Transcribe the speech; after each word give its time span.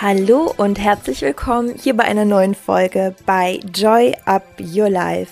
Hallo 0.00 0.52
und 0.56 0.80
herzlich 0.80 1.22
willkommen 1.22 1.76
hier 1.80 1.96
bei 1.96 2.02
einer 2.02 2.24
neuen 2.24 2.56
Folge 2.56 3.14
bei 3.26 3.60
Joy 3.72 4.12
Up 4.24 4.42
Your 4.58 4.90
Life. 4.90 5.30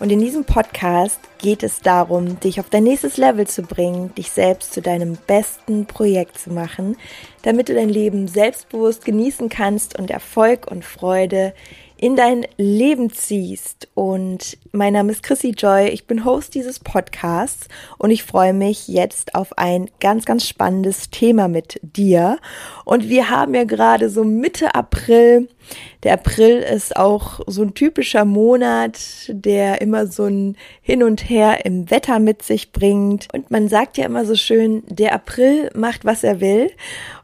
Und 0.00 0.10
in 0.10 0.18
diesem 0.18 0.44
Podcast 0.44 1.20
geht 1.38 1.62
es 1.62 1.80
darum, 1.80 2.40
dich 2.40 2.58
auf 2.58 2.68
dein 2.68 2.82
nächstes 2.82 3.18
Level 3.18 3.46
zu 3.46 3.62
bringen, 3.62 4.12
dich 4.16 4.32
selbst 4.32 4.72
zu 4.72 4.82
deinem 4.82 5.16
besten 5.28 5.86
Projekt 5.86 6.38
zu 6.38 6.50
machen, 6.50 6.96
damit 7.42 7.68
du 7.68 7.74
dein 7.74 7.88
Leben 7.88 8.26
selbstbewusst 8.26 9.04
genießen 9.04 9.48
kannst 9.48 9.96
und 9.96 10.10
Erfolg 10.10 10.68
und 10.68 10.84
Freude 10.84 11.54
in 12.00 12.16
dein 12.16 12.46
Leben 12.56 13.10
ziehst. 13.10 13.88
Und 13.92 14.56
mein 14.72 14.94
Name 14.94 15.12
ist 15.12 15.22
Chrissy 15.22 15.50
Joy, 15.50 15.88
ich 15.88 16.06
bin 16.06 16.24
Host 16.24 16.54
dieses 16.54 16.78
Podcasts 16.78 17.68
und 17.98 18.10
ich 18.10 18.22
freue 18.22 18.54
mich 18.54 18.88
jetzt 18.88 19.34
auf 19.34 19.58
ein 19.58 19.90
ganz, 20.00 20.24
ganz 20.24 20.48
spannendes 20.48 21.10
Thema 21.10 21.46
mit 21.48 21.78
dir. 21.82 22.38
Und 22.86 23.10
wir 23.10 23.28
haben 23.28 23.54
ja 23.54 23.64
gerade 23.64 24.08
so 24.08 24.24
Mitte 24.24 24.74
April. 24.74 25.48
Der 26.02 26.14
April 26.14 26.60
ist 26.60 26.96
auch 26.96 27.40
so 27.46 27.62
ein 27.62 27.74
typischer 27.74 28.24
Monat, 28.24 28.98
der 29.28 29.82
immer 29.82 30.06
so 30.06 30.24
ein 30.24 30.56
Hin 30.80 31.02
und 31.02 31.28
Her 31.28 31.66
im 31.66 31.90
Wetter 31.90 32.18
mit 32.18 32.42
sich 32.42 32.72
bringt. 32.72 33.28
Und 33.34 33.50
man 33.50 33.68
sagt 33.68 33.98
ja 33.98 34.06
immer 34.06 34.24
so 34.24 34.36
schön, 34.36 34.84
der 34.88 35.12
April 35.12 35.68
macht, 35.74 36.06
was 36.06 36.24
er 36.24 36.40
will. 36.40 36.70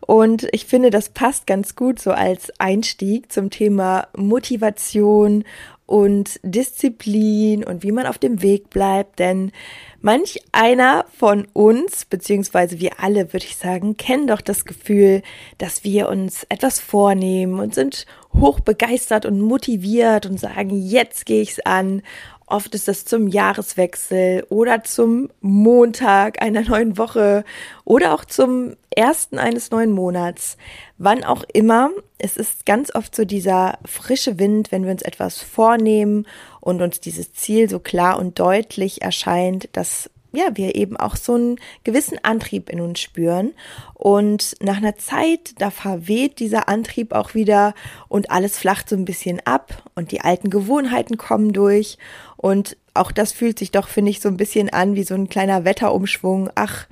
Und 0.07 0.47
ich 0.53 0.67
finde, 0.67 0.91
das 0.91 1.09
passt 1.09 1.47
ganz 1.47 1.75
gut 1.75 1.99
so 1.99 2.13
als 2.13 2.53
Einstieg 2.59 3.33
zum 3.33 3.51
Thema 3.51 4.07
Motivation 4.17 5.45
und 5.87 6.41
Disziplin 6.43 7.65
und 7.65 7.83
wie 7.85 7.93
man 7.93 8.07
auf 8.07 8.19
dem 8.19 8.43
Weg 8.43 8.71
bleibt, 8.71 9.21
denn 9.21 9.53
manch 10.01 10.41
einer 10.51 11.05
von 11.17 11.47
uns, 11.53 12.05
beziehungsweise 12.05 12.81
wir 12.81 13.01
alle, 13.01 13.33
würde 13.33 13.47
ich 13.47 13.57
sagen, 13.57 13.97
kennen 13.97 14.27
doch 14.27 14.41
das 14.41 14.65
Gefühl, 14.65 15.23
dass 15.59 15.85
wir 15.85 16.09
uns 16.09 16.45
etwas 16.49 16.81
vornehmen 16.81 17.61
und 17.61 17.75
sind 17.75 18.07
hoch 18.35 18.61
begeistert 18.61 19.27
und 19.27 19.41
motiviert 19.41 20.27
und 20.27 20.39
sagen, 20.39 20.71
jetzt 20.77 21.25
gehe 21.25 21.41
ich's 21.41 21.61
an 21.61 22.03
Oft 22.49 22.77
ist 22.77 22.89
es 22.89 23.05
zum 23.05 23.27
Jahreswechsel 23.27 24.47
oder 24.51 24.85
zum 24.85 25.31
Montag 25.41 26.41
einer 26.41 26.63
neuen 26.63 26.97
Woche 26.97 27.45
oder 27.85 28.15
auch 28.15 28.25
zum 28.25 28.77
ersten 28.91 29.39
eines 29.39 29.73
neuen 29.73 29.91
Monats. 29.91 30.57
Wann 30.97 31.25
auch 31.25 31.43
immer. 31.53 31.91
Es 32.19 32.37
ist 32.37 32.65
ganz 32.65 32.95
oft 32.95 33.17
so 33.17 33.25
dieser 33.25 33.79
frische 33.85 34.39
Wind, 34.39 34.71
wenn 34.71 34.85
wir 34.85 34.93
uns 34.93 35.03
etwas 35.03 35.41
vornehmen 35.41 36.27
und 36.61 36.83
uns 36.83 37.01
dieses 37.01 37.33
Ziel 37.33 37.69
so 37.69 37.81
klar 37.81 38.19
und 38.19 38.39
deutlich 38.39 39.03
erscheint, 39.03 39.69
dass 39.73 40.09
ja, 40.37 40.57
wir 40.57 40.75
eben 40.75 40.97
auch 40.97 41.17
so 41.17 41.35
einen 41.35 41.57
gewissen 41.85 42.19
Antrieb 42.23 42.69
in 42.69 42.81
uns 42.81 43.01
spüren. 43.01 43.53
Und 43.95 44.55
nach 44.61 44.77
einer 44.77 44.97
Zeit, 44.97 45.55
da 45.59 45.71
verweht 45.71 46.39
dieser 46.39 46.69
Antrieb 46.69 47.13
auch 47.13 47.35
wieder 47.35 47.75
und 48.09 48.31
alles 48.31 48.59
flacht 48.59 48.89
so 48.89 48.97
ein 48.97 49.07
bisschen 49.07 49.41
ab 49.45 49.83
und 49.95 50.13
die 50.13 50.21
alten 50.21 50.51
Gewohnheiten 50.51 51.17
kommen 51.17 51.53
durch. 51.53 51.97
Und 52.37 52.77
auch 52.95 53.13
das 53.13 53.33
fühlt 53.33 53.59
sich 53.59 53.71
doch, 53.71 53.89
finde 53.89 54.11
ich, 54.11 54.21
so 54.21 54.29
ein 54.29 54.37
bisschen 54.37 54.71
an 54.71 54.95
wie 54.95 55.05
so 55.05 55.15
ein 55.15 55.29
kleiner 55.29 55.65
Wetterumschwung. 55.65 56.51
Ach, 56.55 56.87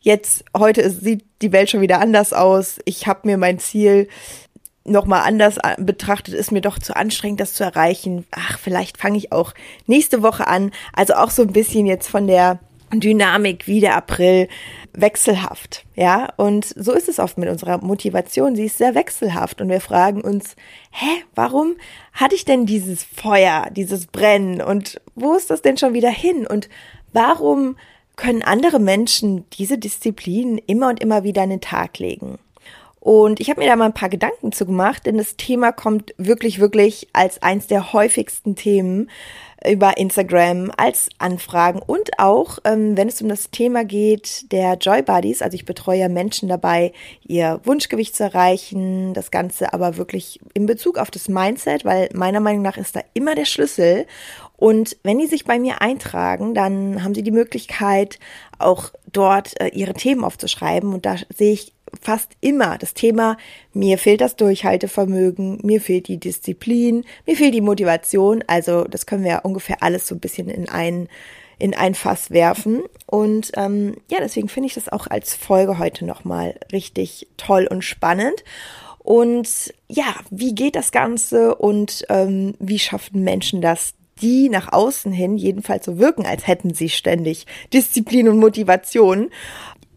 jetzt, 0.00 0.44
heute 0.56 0.90
sieht 0.90 1.24
die 1.42 1.52
Welt 1.52 1.70
schon 1.70 1.82
wieder 1.82 2.00
anders 2.00 2.32
aus. 2.32 2.78
Ich 2.86 3.06
habe 3.06 3.28
mir 3.28 3.36
mein 3.36 3.58
Ziel 3.58 4.08
nochmal 4.84 5.22
anders 5.26 5.58
betrachtet, 5.78 6.34
ist 6.34 6.52
mir 6.52 6.62
doch 6.62 6.78
zu 6.78 6.96
anstrengend, 6.96 7.40
das 7.40 7.54
zu 7.54 7.64
erreichen. 7.64 8.26
Ach, 8.30 8.58
vielleicht 8.58 8.98
fange 8.98 9.18
ich 9.18 9.32
auch 9.32 9.52
nächste 9.86 10.22
Woche 10.22 10.46
an. 10.46 10.72
Also 10.94 11.14
auch 11.14 11.30
so 11.30 11.42
ein 11.42 11.52
bisschen 11.52 11.86
jetzt 11.86 12.08
von 12.08 12.26
der 12.26 12.58
Dynamik 12.92 13.66
wie 13.66 13.80
der 13.80 13.96
April 13.96 14.48
wechselhaft, 14.92 15.84
ja? 15.94 16.28
Und 16.36 16.64
so 16.64 16.92
ist 16.92 17.08
es 17.08 17.18
oft 17.18 17.38
mit 17.38 17.48
unserer 17.48 17.78
Motivation. 17.78 18.56
Sie 18.56 18.64
ist 18.64 18.78
sehr 18.78 18.94
wechselhaft 18.94 19.60
und 19.60 19.68
wir 19.68 19.80
fragen 19.80 20.20
uns, 20.20 20.56
hä, 20.90 21.22
warum 21.34 21.76
hatte 22.12 22.34
ich 22.34 22.44
denn 22.44 22.66
dieses 22.66 23.04
Feuer, 23.04 23.68
dieses 23.70 24.06
Brennen 24.06 24.60
und 24.60 25.00
wo 25.14 25.34
ist 25.34 25.50
das 25.50 25.62
denn 25.62 25.76
schon 25.76 25.94
wieder 25.94 26.10
hin? 26.10 26.46
Und 26.46 26.68
warum 27.12 27.76
können 28.16 28.42
andere 28.42 28.80
Menschen 28.80 29.44
diese 29.52 29.78
Disziplin 29.78 30.58
immer 30.66 30.88
und 30.88 31.00
immer 31.00 31.22
wieder 31.22 31.42
an 31.42 31.50
den 31.50 31.60
Tag 31.60 31.98
legen? 31.98 32.38
Und 33.00 33.40
ich 33.40 33.48
habe 33.48 33.60
mir 33.60 33.68
da 33.68 33.76
mal 33.76 33.86
ein 33.86 33.94
paar 33.94 34.08
Gedanken 34.08 34.52
zu 34.52 34.66
gemacht, 34.66 35.06
denn 35.06 35.16
das 35.16 35.36
Thema 35.36 35.72
kommt 35.72 36.14
wirklich, 36.18 36.58
wirklich 36.58 37.08
als 37.12 37.42
eins 37.42 37.66
der 37.66 37.92
häufigsten 37.92 38.56
Themen 38.56 39.08
über 39.66 39.96
Instagram 39.96 40.70
als 40.76 41.08
Anfragen 41.18 41.80
und 41.80 42.10
auch, 42.18 42.58
ähm, 42.64 42.96
wenn 42.96 43.08
es 43.08 43.20
um 43.20 43.28
das 43.28 43.50
Thema 43.50 43.84
geht 43.84 44.52
der 44.52 44.74
Joy 44.74 45.02
Buddies, 45.02 45.42
also 45.42 45.54
ich 45.54 45.64
betreue 45.64 46.08
Menschen 46.08 46.48
dabei, 46.48 46.92
ihr 47.26 47.60
Wunschgewicht 47.64 48.14
zu 48.14 48.24
erreichen, 48.24 49.14
das 49.14 49.30
Ganze 49.30 49.72
aber 49.72 49.96
wirklich 49.96 50.38
in 50.54 50.66
Bezug 50.66 50.98
auf 50.98 51.10
das 51.10 51.28
Mindset, 51.28 51.84
weil 51.84 52.08
meiner 52.14 52.40
Meinung 52.40 52.62
nach 52.62 52.76
ist 52.76 52.94
da 52.94 53.00
immer 53.14 53.34
der 53.34 53.46
Schlüssel. 53.46 54.06
Und 54.58 54.96
wenn 55.04 55.18
die 55.18 55.28
sich 55.28 55.44
bei 55.44 55.58
mir 55.60 55.80
eintragen, 55.80 56.52
dann 56.52 57.04
haben 57.04 57.14
sie 57.14 57.22
die 57.22 57.30
Möglichkeit, 57.30 58.18
auch 58.58 58.90
dort 59.10 59.58
äh, 59.60 59.68
ihre 59.68 59.94
Themen 59.94 60.24
aufzuschreiben. 60.24 60.92
Und 60.92 61.06
da 61.06 61.16
sehe 61.32 61.52
ich 61.52 61.72
fast 62.02 62.32
immer 62.40 62.76
das 62.76 62.92
Thema, 62.92 63.36
mir 63.72 63.98
fehlt 63.98 64.20
das 64.20 64.34
Durchhaltevermögen, 64.34 65.60
mir 65.62 65.80
fehlt 65.80 66.08
die 66.08 66.18
Disziplin, 66.18 67.04
mir 67.24 67.36
fehlt 67.36 67.54
die 67.54 67.60
Motivation. 67.60 68.42
Also 68.48 68.82
das 68.82 69.06
können 69.06 69.22
wir 69.22 69.30
ja 69.30 69.38
ungefähr 69.38 69.80
alles 69.80 70.08
so 70.08 70.16
ein 70.16 70.20
bisschen 70.20 70.48
in 70.48 70.68
ein, 70.68 71.08
in 71.60 71.72
ein 71.74 71.94
Fass 71.94 72.32
werfen. 72.32 72.82
Und 73.06 73.52
ähm, 73.54 73.96
ja, 74.10 74.18
deswegen 74.20 74.48
finde 74.48 74.66
ich 74.66 74.74
das 74.74 74.88
auch 74.88 75.06
als 75.06 75.36
Folge 75.36 75.78
heute 75.78 76.04
nochmal 76.04 76.58
richtig 76.72 77.28
toll 77.36 77.68
und 77.70 77.82
spannend. 77.82 78.42
Und 78.98 79.72
ja, 79.88 80.16
wie 80.30 80.54
geht 80.54 80.74
das 80.74 80.90
Ganze 80.92 81.54
und 81.54 82.04
ähm, 82.08 82.54
wie 82.58 82.80
schaffen 82.80 83.22
Menschen 83.22 83.62
das, 83.62 83.94
die 84.20 84.48
nach 84.48 84.72
außen 84.72 85.12
hin 85.12 85.36
jedenfalls 85.36 85.84
so 85.84 85.98
wirken, 85.98 86.26
als 86.26 86.46
hätten 86.46 86.74
sie 86.74 86.88
ständig 86.88 87.46
Disziplin 87.72 88.28
und 88.28 88.38
Motivation 88.38 89.30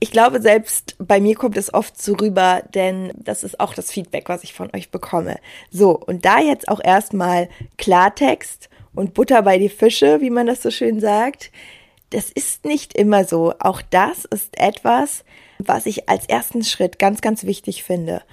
ich 0.03 0.09
glaube, 0.09 0.41
selbst 0.41 0.95
bei 0.97 1.21
mir 1.21 1.35
kommt 1.35 1.57
es 1.57 1.71
oft 1.71 2.01
so 2.01 2.15
rüber, 2.15 2.63
denn 2.73 3.13
das 3.15 3.43
ist 3.43 3.59
auch 3.59 3.75
das 3.75 3.91
Feedback, 3.91 4.29
was 4.29 4.43
ich 4.43 4.51
von 4.51 4.71
euch 4.73 4.89
bekomme. 4.89 5.37
So, 5.69 5.91
und 5.95 6.25
da 6.25 6.39
jetzt 6.39 6.69
auch 6.69 6.83
erstmal 6.83 7.49
Klartext 7.77 8.67
und 8.95 9.13
Butter 9.13 9.43
bei 9.43 9.59
die 9.59 9.69
Fische, 9.69 10.19
wie 10.19 10.31
man 10.31 10.47
das 10.47 10.63
so 10.63 10.71
schön 10.71 10.99
sagt. 10.99 11.51
Das 12.09 12.31
ist 12.31 12.65
nicht 12.65 12.95
immer 12.95 13.25
so. 13.25 13.53
Auch 13.59 13.83
das 13.83 14.25
ist 14.25 14.59
etwas, 14.59 15.23
was 15.59 15.85
ich 15.85 16.09
als 16.09 16.25
ersten 16.25 16.63
Schritt 16.63 16.97
ganz, 16.97 17.21
ganz 17.21 17.43
wichtig 17.43 17.83
finde. 17.83 18.23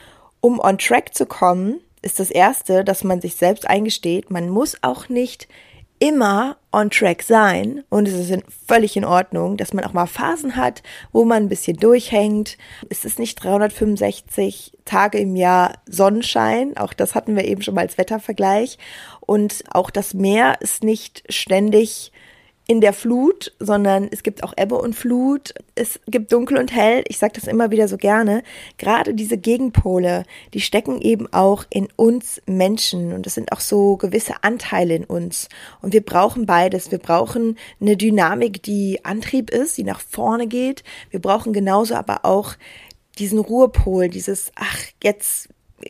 Um 0.40 0.60
on 0.60 0.78
track 0.78 1.14
zu 1.14 1.26
kommen, 1.26 1.80
ist 2.00 2.18
das 2.18 2.30
erste, 2.30 2.82
dass 2.82 3.04
man 3.04 3.20
sich 3.20 3.36
selbst 3.36 3.68
eingesteht, 3.68 4.30
man 4.30 4.48
muss 4.48 4.78
auch 4.82 5.10
nicht 5.10 5.48
immer 5.98 6.56
on 6.72 6.90
track 6.90 7.22
sein 7.22 7.84
und 7.88 8.06
es 8.06 8.14
ist 8.14 8.42
völlig 8.66 8.96
in 8.96 9.04
Ordnung, 9.04 9.56
dass 9.56 9.72
man 9.72 9.84
auch 9.84 9.92
mal 9.92 10.06
Phasen 10.06 10.56
hat, 10.56 10.82
wo 11.12 11.24
man 11.24 11.44
ein 11.44 11.48
bisschen 11.48 11.76
durchhängt. 11.76 12.58
Es 12.88 13.04
ist 13.04 13.18
nicht 13.18 13.42
365 13.42 14.72
Tage 14.84 15.18
im 15.18 15.34
Jahr 15.34 15.78
Sonnenschein, 15.86 16.76
auch 16.76 16.92
das 16.92 17.14
hatten 17.14 17.36
wir 17.36 17.44
eben 17.44 17.62
schon 17.62 17.74
mal 17.74 17.82
als 17.82 17.98
Wettervergleich 17.98 18.78
und 19.20 19.64
auch 19.70 19.90
das 19.90 20.14
Meer 20.14 20.56
ist 20.60 20.84
nicht 20.84 21.24
ständig 21.32 22.12
in 22.70 22.82
der 22.82 22.92
Flut, 22.92 23.54
sondern 23.58 24.08
es 24.12 24.22
gibt 24.22 24.44
auch 24.44 24.52
Ebbe 24.54 24.74
und 24.76 24.94
Flut, 24.94 25.54
es 25.74 25.98
gibt 26.06 26.30
dunkel 26.32 26.58
und 26.58 26.70
hell, 26.70 27.02
ich 27.08 27.16
sage 27.16 27.32
das 27.34 27.44
immer 27.44 27.70
wieder 27.70 27.88
so 27.88 27.96
gerne, 27.96 28.42
gerade 28.76 29.14
diese 29.14 29.38
Gegenpole, 29.38 30.24
die 30.52 30.60
stecken 30.60 31.00
eben 31.00 31.32
auch 31.32 31.64
in 31.70 31.88
uns 31.96 32.42
Menschen. 32.44 33.14
Und 33.14 33.26
es 33.26 33.34
sind 33.34 33.52
auch 33.52 33.60
so 33.60 33.96
gewisse 33.96 34.44
Anteile 34.44 34.94
in 34.94 35.04
uns. 35.04 35.48
Und 35.80 35.94
wir 35.94 36.04
brauchen 36.04 36.44
beides, 36.44 36.90
wir 36.90 36.98
brauchen 36.98 37.56
eine 37.80 37.96
Dynamik, 37.96 38.62
die 38.62 39.02
Antrieb 39.02 39.48
ist, 39.48 39.78
die 39.78 39.84
nach 39.84 40.00
vorne 40.00 40.46
geht, 40.46 40.84
wir 41.08 41.22
brauchen 41.22 41.54
genauso 41.54 41.94
aber 41.94 42.26
auch 42.26 42.52
diesen 43.18 43.38
Ruhepol, 43.38 44.08
dieses, 44.08 44.52
ach, 44.56 44.78
jetzt 45.02 45.48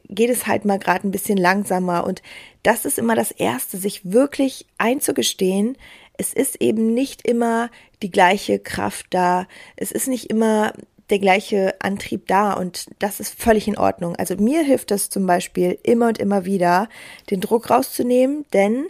geht 0.09 0.31
es 0.31 0.47
halt 0.47 0.65
mal 0.65 0.79
gerade 0.79 1.09
ein 1.09 1.11
bisschen 1.11 1.39
langsamer. 1.39 2.07
Und 2.07 2.23
das 2.63 2.85
ist 2.85 2.99
immer 2.99 3.17
das 3.17 3.33
Erste, 3.33 3.79
sich 3.79 4.13
wirklich 4.13 4.67
einzugestehen, 4.79 5.77
es 6.19 6.33
ist 6.35 6.61
eben 6.61 6.93
nicht 6.93 7.27
immer 7.27 7.71
die 8.03 8.11
gleiche 8.11 8.59
Kraft 8.59 9.07
da. 9.11 9.47
Es 9.77 9.93
ist 9.93 10.09
nicht 10.09 10.29
immer 10.29 10.75
der 11.11 11.19
gleiche 11.19 11.75
Antrieb 11.81 12.27
da 12.27 12.53
und 12.53 12.87
das 12.99 13.21
ist 13.21 13.41
völlig 13.41 13.67
in 13.67 13.79
Ordnung. 13.79 14.15
Also 14.17 14.37
mir 14.37 14.63
hilft 14.63 14.91
es 14.91 15.09
zum 15.09 15.27
Beispiel 15.27 15.79
immer 15.83 16.09
und 16.09 16.19
immer 16.19 16.45
wieder, 16.45 16.89
den 17.31 17.41
Druck 17.41 17.71
rauszunehmen, 17.71 18.45
denn 18.53 18.87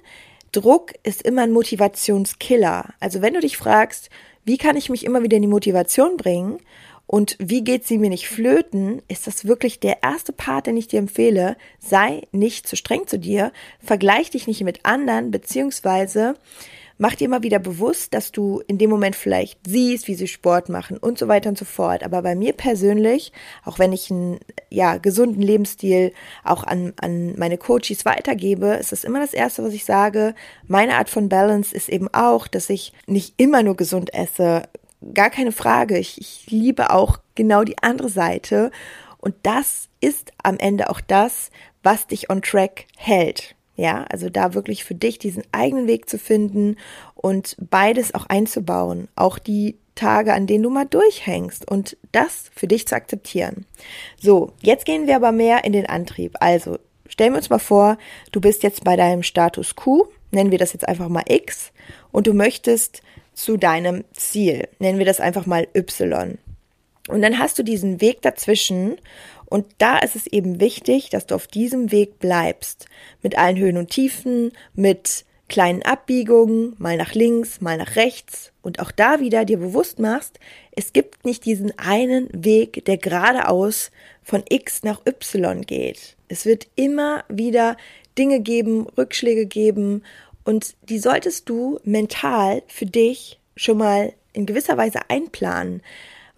Druck 0.50 0.94
ist 1.04 1.22
immer 1.22 1.42
ein 1.42 1.52
Motivationskiller. 1.52 2.94
Also 2.98 3.22
wenn 3.22 3.34
du 3.34 3.40
dich 3.40 3.56
fragst, 3.56 4.10
wie 4.44 4.58
kann 4.58 4.76
ich 4.76 4.88
mich 4.88 5.04
immer 5.04 5.22
wieder 5.22 5.36
in 5.36 5.42
die 5.42 5.48
Motivation 5.48 6.16
bringen 6.16 6.58
und 7.06 7.36
wie 7.38 7.62
geht 7.62 7.86
sie 7.86 7.98
mir 7.98 8.10
nicht 8.10 8.28
flöten, 8.28 9.02
ist 9.08 9.26
das 9.26 9.44
wirklich 9.44 9.78
der 9.78 10.02
erste 10.02 10.32
Part, 10.32 10.66
den 10.66 10.76
ich 10.76 10.88
dir 10.88 10.98
empfehle. 10.98 11.56
Sei 11.78 12.22
nicht 12.32 12.66
zu 12.66 12.74
streng 12.74 13.06
zu 13.06 13.18
dir, 13.18 13.52
vergleich 13.80 14.30
dich 14.30 14.46
nicht 14.46 14.64
mit 14.64 14.84
anderen, 14.84 15.30
beziehungsweise 15.30 16.34
mach 16.98 17.14
dir 17.14 17.24
immer 17.24 17.42
wieder 17.42 17.60
bewusst, 17.60 18.12
dass 18.12 18.32
du 18.32 18.60
in 18.66 18.76
dem 18.76 18.90
Moment 18.90 19.16
vielleicht 19.16 19.60
siehst, 19.66 20.08
wie 20.08 20.14
sie 20.14 20.26
Sport 20.26 20.68
machen 20.68 20.98
und 20.98 21.18
so 21.18 21.28
weiter 21.28 21.48
und 21.48 21.56
so 21.56 21.64
fort. 21.64 22.02
Aber 22.02 22.22
bei 22.22 22.34
mir 22.34 22.52
persönlich, 22.52 23.32
auch 23.64 23.78
wenn 23.78 23.92
ich 23.92 24.10
einen 24.10 24.40
ja, 24.68 24.98
gesunden 24.98 25.40
Lebensstil 25.40 26.12
auch 26.44 26.64
an, 26.64 26.92
an 27.00 27.38
meine 27.38 27.56
Coaches 27.56 28.04
weitergebe, 28.04 28.74
ist 28.74 28.92
das 28.92 29.04
immer 29.04 29.20
das 29.20 29.32
Erste, 29.32 29.64
was 29.64 29.72
ich 29.72 29.84
sage. 29.84 30.34
Meine 30.66 30.96
Art 30.96 31.08
von 31.08 31.28
Balance 31.28 31.74
ist 31.74 31.88
eben 31.88 32.08
auch, 32.12 32.48
dass 32.48 32.68
ich 32.68 32.92
nicht 33.06 33.34
immer 33.36 33.62
nur 33.62 33.76
gesund 33.76 34.12
esse. 34.12 34.64
Gar 35.14 35.30
keine 35.30 35.52
Frage. 35.52 35.98
Ich, 35.98 36.20
ich 36.20 36.50
liebe 36.50 36.90
auch 36.90 37.20
genau 37.36 37.62
die 37.62 37.78
andere 37.78 38.08
Seite. 38.08 38.72
Und 39.18 39.34
das 39.44 39.88
ist 40.00 40.32
am 40.42 40.58
Ende 40.58 40.90
auch 40.90 41.00
das, 41.00 41.50
was 41.84 42.08
dich 42.08 42.30
on 42.30 42.42
track 42.42 42.86
hält. 42.96 43.54
Ja, 43.78 44.04
also 44.10 44.28
da 44.28 44.54
wirklich 44.54 44.82
für 44.82 44.96
dich 44.96 45.20
diesen 45.20 45.44
eigenen 45.52 45.86
Weg 45.86 46.10
zu 46.10 46.18
finden 46.18 46.76
und 47.14 47.56
beides 47.60 48.12
auch 48.12 48.26
einzubauen. 48.26 49.06
Auch 49.14 49.38
die 49.38 49.76
Tage, 49.94 50.34
an 50.34 50.48
denen 50.48 50.64
du 50.64 50.70
mal 50.70 50.84
durchhängst 50.84 51.70
und 51.70 51.96
das 52.10 52.50
für 52.56 52.66
dich 52.66 52.88
zu 52.88 52.96
akzeptieren. 52.96 53.66
So, 54.20 54.52
jetzt 54.62 54.84
gehen 54.84 55.06
wir 55.06 55.14
aber 55.14 55.30
mehr 55.30 55.62
in 55.64 55.72
den 55.72 55.86
Antrieb. 55.86 56.34
Also, 56.40 56.80
stellen 57.08 57.34
wir 57.34 57.38
uns 57.38 57.50
mal 57.50 57.60
vor, 57.60 57.98
du 58.32 58.40
bist 58.40 58.64
jetzt 58.64 58.82
bei 58.82 58.96
deinem 58.96 59.22
Status 59.22 59.76
Q, 59.76 60.08
nennen 60.32 60.50
wir 60.50 60.58
das 60.58 60.72
jetzt 60.72 60.88
einfach 60.88 61.08
mal 61.08 61.24
X, 61.28 61.70
und 62.10 62.26
du 62.26 62.34
möchtest 62.34 63.02
zu 63.32 63.56
deinem 63.58 64.02
Ziel, 64.12 64.66
nennen 64.80 64.98
wir 64.98 65.06
das 65.06 65.20
einfach 65.20 65.46
mal 65.46 65.68
Y. 65.76 66.36
Und 67.06 67.22
dann 67.22 67.38
hast 67.38 67.60
du 67.60 67.62
diesen 67.62 68.00
Weg 68.00 68.22
dazwischen 68.22 68.96
und 69.48 69.66
da 69.78 69.98
ist 69.98 70.16
es 70.16 70.26
eben 70.26 70.60
wichtig, 70.60 71.10
dass 71.10 71.26
du 71.26 71.34
auf 71.34 71.46
diesem 71.46 71.90
Weg 71.90 72.18
bleibst. 72.18 72.86
Mit 73.22 73.38
allen 73.38 73.56
Höhen 73.56 73.78
und 73.78 73.90
Tiefen, 73.90 74.52
mit 74.74 75.24
kleinen 75.48 75.82
Abbiegungen, 75.82 76.74
mal 76.78 76.98
nach 76.98 77.14
links, 77.14 77.60
mal 77.60 77.78
nach 77.78 77.96
rechts. 77.96 78.52
Und 78.60 78.80
auch 78.80 78.90
da 78.90 79.20
wieder 79.20 79.46
dir 79.46 79.58
bewusst 79.58 79.98
machst, 79.98 80.38
es 80.72 80.92
gibt 80.92 81.24
nicht 81.24 81.46
diesen 81.46 81.76
einen 81.78 82.28
Weg, 82.32 82.84
der 82.84 82.98
geradeaus 82.98 83.90
von 84.22 84.44
X 84.48 84.82
nach 84.82 85.00
Y 85.06 85.62
geht. 85.62 86.16
Es 86.28 86.44
wird 86.44 86.68
immer 86.76 87.24
wieder 87.30 87.78
Dinge 88.18 88.40
geben, 88.40 88.86
Rückschläge 88.98 89.46
geben. 89.46 90.02
Und 90.44 90.76
die 90.88 90.98
solltest 90.98 91.48
du 91.48 91.80
mental 91.84 92.62
für 92.66 92.86
dich 92.86 93.40
schon 93.56 93.78
mal 93.78 94.12
in 94.34 94.44
gewisser 94.44 94.76
Weise 94.76 95.00
einplanen. 95.08 95.82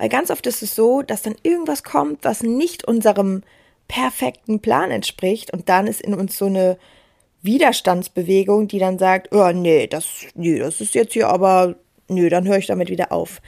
Weil 0.01 0.09
ganz 0.09 0.31
oft 0.31 0.47
ist 0.47 0.63
es 0.63 0.75
so, 0.75 1.03
dass 1.03 1.21
dann 1.21 1.35
irgendwas 1.43 1.85
kommt, 1.85 2.25
was 2.25 2.43
nicht 2.43 2.89
unserem 2.89 3.43
perfekten 3.87 4.61
Plan 4.61 4.91
entspricht 4.91 5.53
und 5.53 5.69
dann 5.69 5.87
ist 5.87 6.01
in 6.01 6.15
uns 6.15 6.39
so 6.39 6.47
eine 6.47 6.79
Widerstandsbewegung, 7.43 8.67
die 8.67 8.79
dann 8.79 8.99
sagt, 8.99 9.35
oh 9.35 9.53
nee, 9.53 9.87
das, 9.87 10.07
nee, 10.35 10.59
das 10.59 10.81
ist 10.81 10.95
jetzt 10.95 11.13
hier 11.13 11.29
aber, 11.29 11.75
nö, 12.09 12.31
dann 12.31 12.49
höre 12.49 12.57
ich 12.57 12.67
damit 12.67 12.89
wieder 12.89 13.13
auf. 13.13 13.43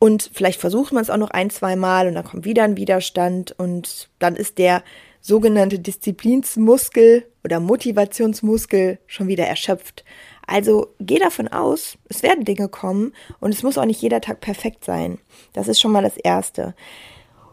Und 0.00 0.30
vielleicht 0.32 0.60
versucht 0.60 0.92
man 0.92 1.02
es 1.04 1.10
auch 1.10 1.16
noch 1.16 1.30
ein, 1.30 1.50
zwei 1.50 1.76
Mal 1.76 2.08
und 2.08 2.14
dann 2.14 2.24
kommt 2.24 2.44
wieder 2.44 2.64
ein 2.64 2.76
Widerstand 2.76 3.54
und 3.56 4.08
dann 4.18 4.34
ist 4.34 4.58
der 4.58 4.82
sogenannte 5.20 5.78
Disziplinsmuskel 5.78 7.24
oder 7.44 7.60
Motivationsmuskel 7.60 8.98
schon 9.06 9.28
wieder 9.28 9.46
erschöpft. 9.46 10.04
Also 10.46 10.88
geh 11.00 11.18
davon 11.18 11.48
aus, 11.48 11.96
es 12.08 12.22
werden 12.22 12.44
Dinge 12.44 12.68
kommen 12.68 13.12
und 13.40 13.52
es 13.54 13.62
muss 13.62 13.78
auch 13.78 13.84
nicht 13.84 14.02
jeder 14.02 14.20
Tag 14.20 14.40
perfekt 14.40 14.84
sein. 14.84 15.18
Das 15.52 15.68
ist 15.68 15.80
schon 15.80 15.92
mal 15.92 16.02
das 16.02 16.16
Erste. 16.16 16.74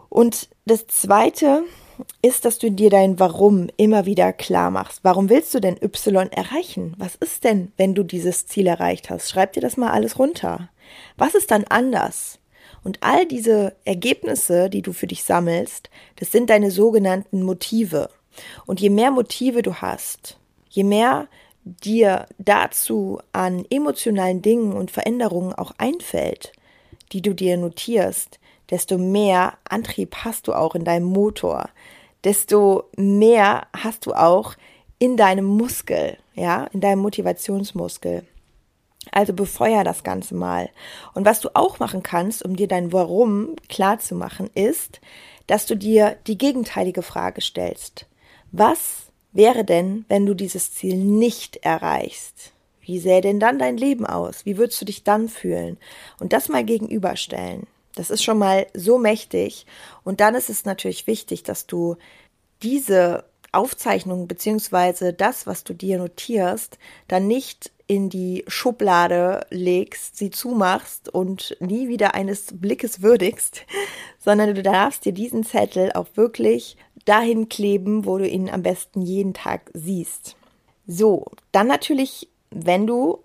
Und 0.09 0.49
das 0.65 0.87
Zweite 0.87 1.63
ist, 2.21 2.45
dass 2.45 2.59
du 2.59 2.71
dir 2.71 2.89
dein 2.89 3.19
Warum 3.19 3.69
immer 3.77 4.05
wieder 4.05 4.33
klar 4.33 4.71
machst. 4.71 4.99
Warum 5.03 5.29
willst 5.29 5.53
du 5.53 5.59
denn 5.59 5.77
Y 5.81 6.31
erreichen? 6.31 6.95
Was 6.97 7.15
ist 7.15 7.43
denn, 7.43 7.71
wenn 7.77 7.95
du 7.95 8.03
dieses 8.03 8.47
Ziel 8.47 8.67
erreicht 8.67 9.09
hast? 9.09 9.29
Schreib 9.29 9.53
dir 9.53 9.61
das 9.61 9.77
mal 9.77 9.91
alles 9.91 10.19
runter. 10.19 10.69
Was 11.17 11.35
ist 11.35 11.51
dann 11.51 11.63
anders? 11.65 12.39
Und 12.83 12.97
all 13.01 13.25
diese 13.25 13.75
Ergebnisse, 13.85 14.69
die 14.69 14.81
du 14.81 14.91
für 14.91 15.07
dich 15.07 15.23
sammelst, 15.23 15.89
das 16.17 16.31
sind 16.31 16.49
deine 16.49 16.71
sogenannten 16.71 17.43
Motive. 17.43 18.09
Und 18.65 18.81
je 18.81 18.89
mehr 18.89 19.11
Motive 19.11 19.61
du 19.61 19.75
hast, 19.75 20.39
je 20.69 20.83
mehr 20.83 21.27
dir 21.63 22.25
dazu 22.37 23.19
an 23.33 23.65
emotionalen 23.69 24.41
Dingen 24.41 24.73
und 24.73 24.91
Veränderungen 24.91 25.53
auch 25.53 25.73
einfällt, 25.77 26.53
die 27.11 27.21
du 27.21 27.33
dir 27.33 27.57
notierst, 27.57 28.39
desto 28.69 28.97
mehr 28.97 29.57
Antrieb 29.67 30.15
hast 30.23 30.47
du 30.47 30.53
auch 30.53 30.75
in 30.75 30.83
deinem 30.83 31.05
Motor, 31.05 31.69
desto 32.23 32.85
mehr 32.97 33.67
hast 33.75 34.05
du 34.05 34.13
auch 34.13 34.55
in 34.97 35.17
deinem 35.17 35.45
Muskel, 35.45 36.17
ja, 36.35 36.65
in 36.71 36.81
deinem 36.81 36.99
Motivationsmuskel. 36.99 38.25
Also 39.11 39.33
befeuer 39.33 39.83
das 39.83 40.03
Ganze 40.03 40.35
mal. 40.35 40.69
Und 41.13 41.25
was 41.25 41.41
du 41.41 41.49
auch 41.55 41.79
machen 41.79 42.03
kannst, 42.03 42.45
um 42.45 42.55
dir 42.55 42.67
dein 42.67 42.93
Warum 42.93 43.55
klar 43.67 43.97
zu 43.99 44.13
machen, 44.13 44.49
ist, 44.53 45.01
dass 45.47 45.65
du 45.65 45.75
dir 45.75 46.17
die 46.27 46.37
gegenteilige 46.37 47.01
Frage 47.01 47.41
stellst. 47.41 48.05
Was 48.51 49.10
wäre 49.33 49.63
denn, 49.63 50.05
wenn 50.07 50.25
du 50.25 50.33
dieses 50.33 50.73
Ziel 50.73 50.95
nicht 50.97 51.57
erreichst? 51.57 52.51
Wie 52.81 52.99
sähe 52.99 53.21
denn 53.21 53.39
dann 53.39 53.59
dein 53.59 53.77
Leben 53.77 54.05
aus? 54.05 54.45
Wie 54.45 54.57
würdest 54.57 54.81
du 54.81 54.85
dich 54.85 55.03
dann 55.03 55.29
fühlen? 55.29 55.77
Und 56.19 56.33
das 56.33 56.49
mal 56.49 56.63
gegenüberstellen. 56.63 57.67
Das 57.95 58.09
ist 58.09 58.23
schon 58.23 58.37
mal 58.37 58.67
so 58.73 58.97
mächtig. 58.97 59.65
Und 60.03 60.19
dann 60.19 60.35
ist 60.35 60.49
es 60.49 60.65
natürlich 60.65 61.07
wichtig, 61.07 61.43
dass 61.43 61.67
du 61.67 61.97
diese 62.63 63.25
Aufzeichnung 63.51 64.27
beziehungsweise 64.27 65.13
das, 65.13 65.45
was 65.45 65.63
du 65.63 65.73
dir 65.73 65.97
notierst, 65.97 66.77
dann 67.07 67.27
nicht 67.27 67.71
in 67.85 68.09
die 68.09 68.45
Schublade 68.47 69.45
legst, 69.49 70.17
sie 70.17 70.29
zumachst 70.29 71.09
und 71.09 71.57
nie 71.59 71.89
wieder 71.89 72.15
eines 72.15 72.47
Blickes 72.53 73.01
würdigst, 73.01 73.65
sondern 74.19 74.55
du 74.55 74.63
darfst 74.63 75.03
dir 75.03 75.11
diesen 75.11 75.43
Zettel 75.43 75.91
auch 75.91 76.07
wirklich 76.15 76.77
dahin 77.05 77.49
kleben, 77.49 78.05
wo 78.05 78.17
du 78.17 78.27
ihn 78.27 78.49
am 78.49 78.63
besten 78.63 79.01
jeden 79.01 79.33
Tag 79.33 79.69
siehst. 79.73 80.35
So, 80.87 81.25
dann 81.51 81.67
natürlich, 81.67 82.29
wenn 82.49 82.87
du 82.87 83.19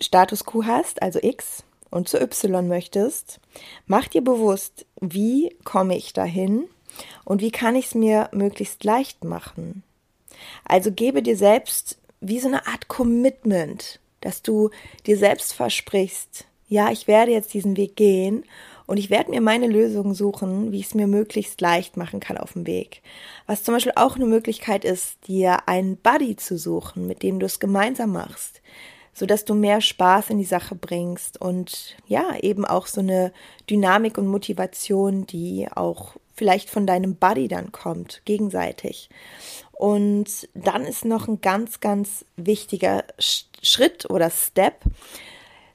Status 0.00 0.44
Q 0.44 0.64
hast, 0.64 1.02
also 1.02 1.18
X, 1.20 1.64
und 1.90 2.08
zu 2.08 2.20
Y 2.20 2.68
möchtest, 2.68 3.40
mach 3.86 4.08
dir 4.08 4.22
bewusst, 4.22 4.86
wie 5.00 5.56
komme 5.64 5.96
ich 5.96 6.12
dahin 6.12 6.68
und 7.24 7.40
wie 7.40 7.50
kann 7.50 7.76
ich 7.76 7.86
es 7.86 7.94
mir 7.94 8.28
möglichst 8.32 8.84
leicht 8.84 9.24
machen. 9.24 9.82
Also 10.64 10.92
gebe 10.92 11.22
dir 11.22 11.36
selbst 11.36 11.98
wie 12.20 12.40
so 12.40 12.48
eine 12.48 12.66
Art 12.66 12.88
Commitment, 12.88 14.00
dass 14.20 14.42
du 14.42 14.70
dir 15.06 15.16
selbst 15.16 15.52
versprichst, 15.52 16.46
ja, 16.68 16.90
ich 16.90 17.06
werde 17.06 17.32
jetzt 17.32 17.54
diesen 17.54 17.76
Weg 17.76 17.96
gehen 17.96 18.44
und 18.88 18.96
ich 18.96 19.10
werde 19.10 19.30
mir 19.30 19.42
meine 19.42 19.66
Lösungen 19.66 20.14
suchen, 20.14 20.72
wie 20.72 20.80
ich 20.80 20.86
es 20.86 20.94
mir 20.94 21.06
möglichst 21.06 21.60
leicht 21.60 21.98
machen 21.98 22.20
kann 22.20 22.38
auf 22.38 22.54
dem 22.54 22.66
Weg. 22.66 23.02
Was 23.46 23.62
zum 23.62 23.74
Beispiel 23.74 23.92
auch 23.94 24.16
eine 24.16 24.24
Möglichkeit 24.24 24.82
ist, 24.82 25.28
dir 25.28 25.68
einen 25.68 25.98
Buddy 25.98 26.36
zu 26.36 26.56
suchen, 26.56 27.06
mit 27.06 27.22
dem 27.22 27.38
du 27.38 27.44
es 27.44 27.60
gemeinsam 27.60 28.12
machst, 28.12 28.62
so 29.12 29.26
dass 29.26 29.44
du 29.44 29.54
mehr 29.54 29.82
Spaß 29.82 30.30
in 30.30 30.38
die 30.38 30.44
Sache 30.44 30.74
bringst 30.74 31.38
und 31.38 31.96
ja, 32.06 32.34
eben 32.40 32.64
auch 32.64 32.86
so 32.86 33.02
eine 33.02 33.30
Dynamik 33.68 34.16
und 34.16 34.26
Motivation, 34.26 35.26
die 35.26 35.68
auch 35.70 36.14
vielleicht 36.34 36.70
von 36.70 36.86
deinem 36.86 37.14
Buddy 37.14 37.46
dann 37.46 37.72
kommt, 37.72 38.22
gegenseitig. 38.24 39.10
Und 39.72 40.48
dann 40.54 40.86
ist 40.86 41.04
noch 41.04 41.28
ein 41.28 41.42
ganz, 41.42 41.80
ganz 41.80 42.24
wichtiger 42.36 43.04
Schritt 43.18 44.08
oder 44.08 44.30
Step, 44.30 44.80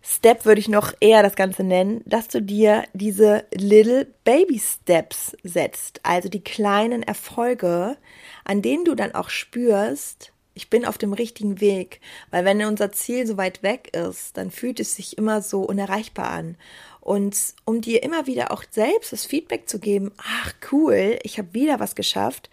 Step 0.05 0.43
würde 0.43 0.60
ich 0.60 0.67
noch 0.67 0.93
eher 1.00 1.24
das 1.24 1.36
Ganze 1.36 1.63
nennen, 1.63 2.01
dass 2.05 2.27
du 2.27 2.41
dir 2.41 2.83
diese 2.93 3.45
Little 3.53 4.05
Baby 4.25 4.60
Steps 4.60 5.36
setzt, 5.43 6.01
also 6.03 6.27
die 6.27 6.43
kleinen 6.43 7.03
Erfolge, 7.03 7.95
an 8.43 8.62
denen 8.62 8.83
du 8.83 8.95
dann 8.95 9.15
auch 9.15 9.29
spürst, 9.29 10.33
ich 10.55 10.69
bin 10.69 10.86
auf 10.86 10.98
dem 10.98 11.13
richtigen 11.13 11.62
Weg, 11.62 12.00
weil 12.29 12.45
wenn 12.45 12.63
unser 12.65 12.91
Ziel 12.91 13.25
so 13.25 13.38
weit 13.38 13.63
weg 13.63 13.95
ist, 13.95 14.38
dann 14.38 14.51
fühlt 14.51 14.79
es 14.79 14.95
sich 14.95 15.17
immer 15.17 15.41
so 15.41 15.62
unerreichbar 15.62 16.29
an. 16.29 16.57
Und 17.00 17.36
um 17.65 17.81
dir 17.81 18.03
immer 18.03 18.27
wieder 18.27 18.51
auch 18.51 18.63
selbst 18.69 19.13
das 19.13 19.25
Feedback 19.25 19.67
zu 19.67 19.79
geben, 19.79 20.12
ach 20.17 20.53
cool, 20.72 21.17
ich 21.24 21.38
habe 21.38 21.53
wieder 21.53 21.79
was 21.79 21.95
geschafft, 21.95 22.50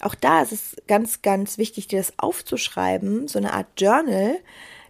auch 0.00 0.14
da 0.14 0.42
ist 0.42 0.52
es 0.52 0.76
ganz, 0.86 1.22
ganz 1.22 1.58
wichtig, 1.58 1.88
dir 1.88 1.98
das 1.98 2.12
aufzuschreiben, 2.18 3.28
so 3.28 3.38
eine 3.38 3.52
Art 3.52 3.66
Journal, 3.76 4.38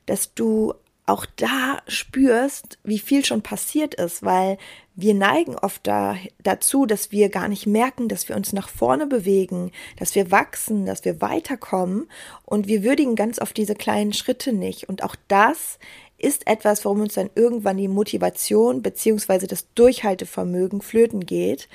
dass 0.06 0.34
du 0.34 0.74
auch 1.08 1.26
da 1.36 1.78
spürst, 1.86 2.78
wie 2.84 2.98
viel 2.98 3.24
schon 3.24 3.42
passiert 3.42 3.94
ist, 3.94 4.22
weil 4.22 4.58
wir 4.94 5.14
neigen 5.14 5.56
oft 5.56 5.86
da, 5.86 6.16
dazu, 6.42 6.84
dass 6.84 7.12
wir 7.12 7.28
gar 7.28 7.48
nicht 7.48 7.66
merken, 7.66 8.08
dass 8.08 8.28
wir 8.28 8.36
uns 8.36 8.52
nach 8.52 8.68
vorne 8.68 9.06
bewegen, 9.06 9.70
dass 9.96 10.14
wir 10.14 10.30
wachsen, 10.30 10.86
dass 10.86 11.04
wir 11.04 11.20
weiterkommen 11.20 12.08
und 12.44 12.66
wir 12.66 12.82
würdigen 12.82 13.14
ganz 13.14 13.40
oft 13.40 13.56
diese 13.56 13.74
kleinen 13.74 14.12
Schritte 14.12 14.52
nicht. 14.52 14.88
Und 14.88 15.02
auch 15.02 15.14
das 15.28 15.78
ist 16.18 16.46
etwas, 16.48 16.84
warum 16.84 17.00
uns 17.00 17.14
dann 17.14 17.30
irgendwann 17.34 17.76
die 17.76 17.88
Motivation 17.88 18.82
beziehungsweise 18.82 19.46
das 19.46 19.72
Durchhaltevermögen 19.74 20.82
flöten 20.82 21.24
geht. 21.24 21.68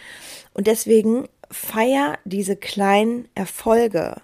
Und 0.54 0.68
deswegen 0.68 1.30
feier 1.50 2.20
diese 2.26 2.58
kleinen 2.58 3.30
Erfolge. 3.36 4.22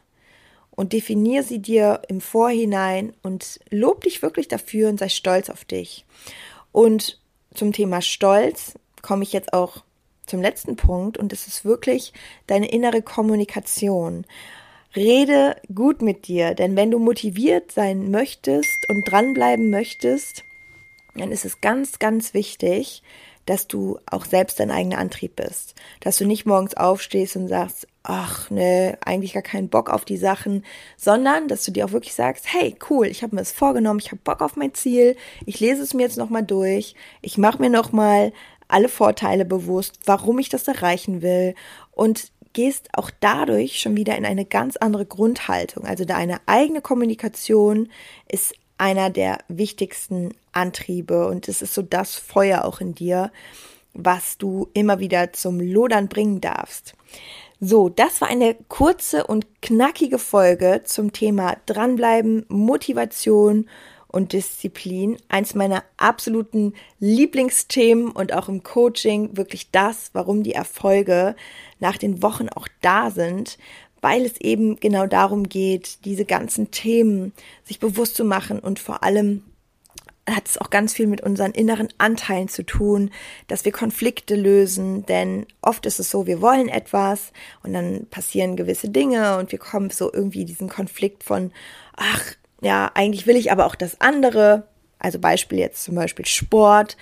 Und 0.80 0.94
definier 0.94 1.44
sie 1.44 1.60
dir 1.60 2.04
im 2.08 2.22
Vorhinein 2.22 3.12
und 3.22 3.60
lob 3.70 4.06
dich 4.06 4.22
wirklich 4.22 4.48
dafür 4.48 4.88
und 4.88 4.98
sei 4.98 5.10
stolz 5.10 5.50
auf 5.50 5.66
dich. 5.66 6.06
Und 6.72 7.20
zum 7.54 7.74
Thema 7.74 8.02
Stolz 8.02 8.76
komme 9.02 9.24
ich 9.24 9.34
jetzt 9.34 9.52
auch 9.52 9.84
zum 10.26 10.42
letzten 10.42 10.78
Punkt 10.78 11.18
und 11.18 11.34
es 11.34 11.48
ist 11.48 11.66
wirklich 11.66 12.14
deine 12.48 12.72
innere 12.72 13.02
Kommunikation. 13.02 14.26
Rede 14.96 15.58
gut 15.76 16.02
mit 16.02 16.30
dir, 16.30 16.56
denn 16.56 16.78
wenn 16.78 16.92
du 16.92 17.00
motiviert 17.00 17.74
sein 17.74 18.10
möchtest 18.10 18.88
und 18.88 19.04
dranbleiben 19.04 19.70
möchtest, 19.70 20.46
dann 21.14 21.34
ist 21.34 21.44
es 21.44 21.60
ganz, 21.60 22.00
ganz 22.00 22.34
wichtig, 22.34 23.04
dass 23.50 23.68
du 23.68 23.98
auch 24.06 24.26
selbst 24.26 24.60
dein 24.60 24.70
eigener 24.70 25.00
Antrieb 25.00 25.36
bist. 25.36 25.74
Dass 26.02 26.18
du 26.18 26.26
nicht 26.26 26.46
morgens 26.46 26.78
aufstehst 26.78 27.36
und 27.36 27.48
sagst, 27.48 27.88
ach 28.04 28.52
ne, 28.52 29.00
eigentlich 29.04 29.34
gar 29.34 29.42
keinen 29.42 29.70
Bock 29.70 29.90
auf 29.90 30.06
die 30.06 30.18
Sachen, 30.18 30.64
sondern 30.98 31.48
dass 31.48 31.66
du 31.66 31.72
dir 31.72 31.86
auch 31.86 31.92
wirklich 31.92 32.14
sagst, 32.14 32.54
hey, 32.54 32.76
cool, 32.92 33.08
ich 33.08 33.24
habe 33.24 33.36
mir 33.36 33.42
das 33.42 33.52
vorgenommen, 33.52 34.00
ich 34.00 34.12
habe 34.12 34.22
Bock 34.24 34.42
auf 34.42 34.56
mein 34.56 34.76
Ziel, 34.76 35.16
ich 35.48 35.60
lese 35.60 35.82
es 35.82 35.96
mir 35.96 36.04
jetzt 36.04 36.20
nochmal 36.20 36.44
durch, 36.44 36.94
ich 37.24 37.40
mache 37.40 37.60
mir 37.60 37.72
nochmal 37.72 38.34
alle 38.68 38.88
Vorteile 38.88 39.46
bewusst, 39.46 39.98
warum 40.06 40.38
ich 40.38 40.50
das 40.50 40.68
erreichen 40.68 41.24
will 41.24 41.56
und 41.92 42.32
gehst 42.54 42.90
auch 42.94 43.10
dadurch 43.20 43.80
schon 43.80 43.98
wieder 43.98 44.16
in 44.16 44.26
eine 44.28 44.46
ganz 44.46 44.78
andere 44.78 45.08
Grundhaltung. 45.08 45.86
Also 45.86 46.06
deine 46.06 46.38
eigene 46.46 46.82
Kommunikation 46.82 47.90
ist 48.28 48.54
einer 48.80 49.10
der 49.10 49.40
wichtigsten 49.48 50.34
Antriebe 50.52 51.28
und 51.28 51.48
es 51.48 51.62
ist 51.62 51.74
so 51.74 51.82
das 51.82 52.16
Feuer 52.16 52.66
auch 52.66 52.82
in 52.82 52.96
dir, 52.96 53.32
was 53.94 54.38
du 54.38 54.70
immer 54.74 55.00
wieder 55.00 55.34
zum 55.34 55.60
Lodern 55.60 56.08
bringen 56.08 56.42
darfst. 56.42 56.94
So, 57.60 57.90
das 57.90 58.22
war 58.22 58.30
eine 58.30 58.56
kurze 58.70 59.28
und 59.28 59.46
knackige 59.62 60.18
Folge 60.18 60.82
zum 60.86 61.12
Thema 61.12 61.58
Dranbleiben, 61.66 62.46
Motivation 62.48 63.68
und 64.08 64.32
Disziplin. 64.32 65.18
Eins 65.28 65.56
meiner 65.56 65.84
absoluten 65.98 66.74
Lieblingsthemen 67.00 68.12
und 68.12 68.34
auch 68.34 68.48
im 68.48 68.64
Coaching 68.64 69.36
wirklich 69.36 69.72
das, 69.72 70.12
warum 70.14 70.42
die 70.42 70.54
Erfolge 70.54 71.36
nach 71.80 71.98
den 71.98 72.24
Wochen 72.24 72.48
auch 72.50 72.68
da 72.82 73.12
sind, 73.12 73.58
weil 74.02 74.26
es 74.26 74.40
eben 74.40 74.80
genau 74.80 75.06
darum 75.08 75.50
geht, 75.50 76.06
diese 76.06 76.26
ganzen 76.26 76.72
Themen 76.72 77.34
sich 77.64 77.80
bewusst 77.80 78.16
zu 78.16 78.26
machen 78.26 78.60
und 78.60 78.80
vor 78.80 79.04
allem 79.04 79.44
hat 80.36 80.48
es 80.48 80.58
auch 80.58 80.70
ganz 80.70 80.94
viel 80.94 81.08
mit 81.08 81.22
unseren 81.22 81.52
inneren 81.52 81.90
Anteilen 81.98 82.48
zu 82.48 82.64
tun, 82.64 83.12
dass 83.48 83.66
wir 83.66 83.72
Konflikte 83.72 84.36
lösen, 84.36 85.06
denn 85.06 85.46
oft 85.62 85.86
ist 85.86 86.00
es 86.00 86.10
so, 86.10 86.28
wir 86.28 86.42
wollen 86.42 86.70
etwas 86.70 87.32
und 87.64 87.74
dann 87.74 88.08
passieren 88.10 88.56
gewisse 88.56 88.90
Dinge 88.90 89.38
und 89.38 89.52
wir 89.52 89.60
kommen 89.60 89.90
so 89.90 90.12
irgendwie 90.12 90.46
diesen 90.46 90.70
Konflikt 90.70 91.24
von, 91.24 91.52
ach, 91.96 92.22
ja, 92.62 92.92
eigentlich 92.94 93.28
will 93.28 93.38
ich 93.38 93.52
aber 93.52 93.66
auch 93.66 93.76
das 93.76 94.00
andere. 94.02 94.68
Also 95.00 95.20
Beispiel 95.20 95.60
jetzt 95.60 95.84
zum 95.84 95.96
Beispiel 95.96 96.26
Sport. 96.26 96.98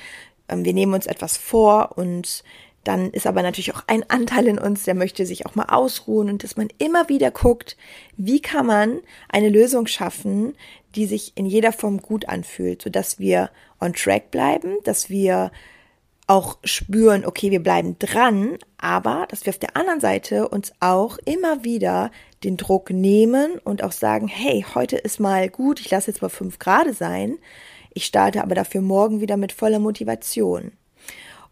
Ähm, 0.48 0.64
wir 0.66 0.74
nehmen 0.74 0.94
uns 0.94 1.08
etwas 1.08 1.38
vor 1.38 1.98
und 1.98 2.44
dann 2.88 3.12
ist 3.12 3.28
aber 3.28 3.42
natürlich 3.42 3.76
auch 3.76 3.84
ein 3.88 4.10
Anteil 4.10 4.48
in 4.48 4.58
uns, 4.58 4.84
der 4.84 4.96
möchte 4.96 5.26
sich 5.26 5.46
auch 5.46 5.56
mal 5.56 5.66
ausruhen 5.66 6.30
und 6.30 6.44
dass 6.44 6.56
man 6.56 6.70
immer 6.78 7.10
wieder 7.10 7.32
guckt, 7.32 7.76
wie 8.16 8.40
kann 8.42 8.66
man 8.66 9.02
eine 9.28 9.50
Lösung 9.50 9.88
schaffen, 9.88 10.56
die 10.96 11.06
sich 11.06 11.34
in 11.36 11.46
jeder 11.46 11.74
Form 11.74 12.02
gut 12.02 12.30
anfühlt, 12.30 12.82
sodass 12.82 13.20
wir 13.20 13.50
on 13.82 13.94
track 13.94 14.32
bleiben, 14.32 14.78
dass 14.86 15.10
wir 15.10 15.52
auch 16.28 16.58
spüren, 16.64 17.26
okay, 17.26 17.52
wir 17.52 17.62
bleiben 17.62 17.98
dran, 18.00 18.58
aber 18.78 19.28
dass 19.30 19.46
wir 19.46 19.52
auf 19.52 19.60
der 19.60 19.76
anderen 19.76 20.00
Seite 20.00 20.48
uns 20.48 20.72
auch 20.80 21.18
immer 21.26 21.64
wieder 21.64 22.12
den 22.44 22.58
Druck 22.58 22.90
nehmen 22.90 23.60
und 23.64 23.84
auch 23.84 23.92
sagen, 23.92 24.28
hey, 24.28 24.66
heute 24.76 24.98
ist 24.98 25.20
mal 25.20 25.50
gut, 25.50 25.80
ich 25.80 25.90
lasse 25.90 26.12
jetzt 26.12 26.22
mal 26.22 26.30
fünf 26.30 26.60
Grad 26.60 26.94
sein, 26.94 27.38
ich 27.94 28.06
starte 28.06 28.44
aber 28.44 28.56
dafür 28.56 28.82
morgen 28.82 29.22
wieder 29.22 29.38
mit 29.38 29.52
voller 29.52 29.80
Motivation. 29.80 30.72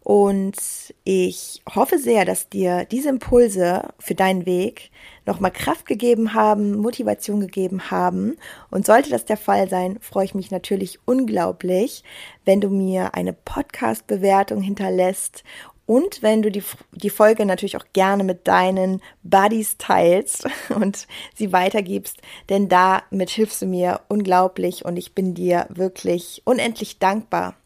Und 0.08 0.54
ich 1.02 1.62
hoffe 1.74 1.98
sehr, 1.98 2.24
dass 2.24 2.48
dir 2.48 2.84
diese 2.84 3.08
Impulse 3.08 3.88
für 3.98 4.14
deinen 4.14 4.46
Weg 4.46 4.92
nochmal 5.24 5.50
Kraft 5.50 5.84
gegeben 5.84 6.32
haben, 6.32 6.76
Motivation 6.76 7.40
gegeben 7.40 7.90
haben. 7.90 8.36
Und 8.70 8.86
sollte 8.86 9.10
das 9.10 9.24
der 9.24 9.36
Fall 9.36 9.68
sein, 9.68 9.98
freue 10.00 10.26
ich 10.26 10.34
mich 10.36 10.52
natürlich 10.52 11.00
unglaublich, 11.06 12.04
wenn 12.44 12.60
du 12.60 12.68
mir 12.68 13.16
eine 13.16 13.32
Podcast-Bewertung 13.32 14.60
hinterlässt 14.60 15.42
und 15.86 16.22
wenn 16.22 16.40
du 16.40 16.52
die, 16.52 16.62
die 16.92 17.10
Folge 17.10 17.44
natürlich 17.44 17.76
auch 17.76 17.86
gerne 17.92 18.22
mit 18.22 18.46
deinen 18.46 19.02
Buddies 19.24 19.76
teilst 19.76 20.46
und 20.72 21.08
sie 21.34 21.52
weitergibst, 21.52 22.18
denn 22.48 22.68
damit 22.68 23.30
hilfst 23.30 23.60
du 23.60 23.66
mir 23.66 24.02
unglaublich 24.06 24.84
und 24.84 24.98
ich 24.98 25.16
bin 25.16 25.34
dir 25.34 25.66
wirklich 25.68 26.42
unendlich 26.44 27.00
dankbar. 27.00 27.56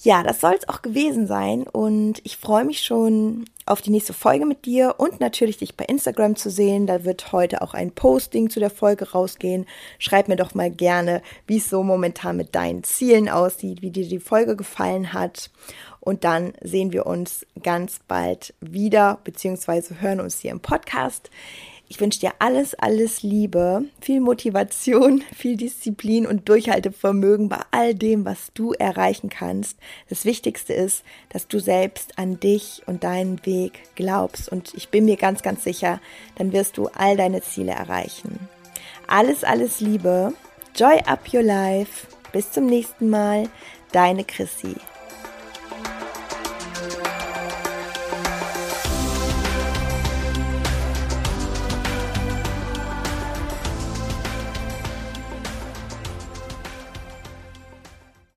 Ja, 0.00 0.22
das 0.22 0.40
soll 0.40 0.54
es 0.54 0.68
auch 0.68 0.80
gewesen 0.80 1.26
sein 1.26 1.64
und 1.64 2.20
ich 2.22 2.36
freue 2.36 2.64
mich 2.64 2.82
schon 2.82 3.46
auf 3.66 3.82
die 3.82 3.90
nächste 3.90 4.12
Folge 4.12 4.46
mit 4.46 4.64
dir 4.64 4.94
und 4.98 5.18
natürlich 5.18 5.56
dich 5.56 5.76
bei 5.76 5.84
Instagram 5.86 6.36
zu 6.36 6.50
sehen. 6.50 6.86
Da 6.86 7.04
wird 7.04 7.32
heute 7.32 7.62
auch 7.62 7.74
ein 7.74 7.90
Posting 7.90 8.48
zu 8.48 8.60
der 8.60 8.70
Folge 8.70 9.10
rausgehen. 9.10 9.66
Schreib 9.98 10.28
mir 10.28 10.36
doch 10.36 10.54
mal 10.54 10.70
gerne, 10.70 11.20
wie 11.48 11.56
es 11.56 11.68
so 11.68 11.82
momentan 11.82 12.36
mit 12.36 12.54
deinen 12.54 12.84
Zielen 12.84 13.28
aussieht, 13.28 13.82
wie 13.82 13.90
dir 13.90 14.06
die 14.06 14.20
Folge 14.20 14.54
gefallen 14.54 15.12
hat. 15.12 15.50
Und 15.98 16.22
dann 16.22 16.52
sehen 16.62 16.92
wir 16.92 17.06
uns 17.06 17.44
ganz 17.60 17.98
bald 18.06 18.54
wieder, 18.60 19.18
beziehungsweise 19.24 20.00
hören 20.00 20.20
uns 20.20 20.38
hier 20.38 20.52
im 20.52 20.60
Podcast. 20.60 21.28
Ich 21.90 22.00
wünsche 22.00 22.20
dir 22.20 22.32
alles, 22.38 22.74
alles 22.74 23.22
Liebe, 23.22 23.84
viel 24.00 24.20
Motivation, 24.20 25.24
viel 25.34 25.56
Disziplin 25.56 26.26
und 26.26 26.48
Durchhaltevermögen 26.48 27.48
bei 27.48 27.60
all 27.70 27.94
dem, 27.94 28.26
was 28.26 28.52
du 28.52 28.72
erreichen 28.72 29.30
kannst. 29.30 29.78
Das 30.10 30.26
Wichtigste 30.26 30.74
ist, 30.74 31.02
dass 31.30 31.48
du 31.48 31.58
selbst 31.58 32.18
an 32.18 32.38
dich 32.40 32.82
und 32.86 33.04
deinen 33.04 33.44
Weg 33.46 33.80
glaubst. 33.94 34.50
Und 34.50 34.74
ich 34.74 34.90
bin 34.90 35.06
mir 35.06 35.16
ganz, 35.16 35.42
ganz 35.42 35.64
sicher, 35.64 36.00
dann 36.36 36.52
wirst 36.52 36.76
du 36.76 36.88
all 36.88 37.16
deine 37.16 37.40
Ziele 37.40 37.72
erreichen. 37.72 38.38
Alles, 39.06 39.42
alles 39.42 39.80
Liebe. 39.80 40.34
Joy 40.76 40.98
up 41.06 41.32
your 41.32 41.42
life. 41.42 42.06
Bis 42.32 42.52
zum 42.52 42.66
nächsten 42.66 43.08
Mal. 43.08 43.48
Deine 43.92 44.24
Chrissy. 44.24 44.74